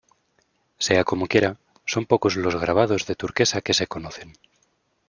Sea 0.85 1.03
como 1.03 1.27
quiera, 1.27 1.57
son 1.85 2.07
pocos 2.07 2.35
los 2.35 2.55
grabados 2.55 3.05
de 3.05 3.13
turquesa 3.13 3.61
que 3.61 3.75
se 3.75 3.85
conocen. 3.85 4.33